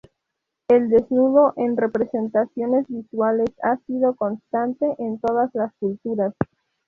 [0.67, 6.33] El desnudo en representaciones visuales ha sido constante en todas las culturas.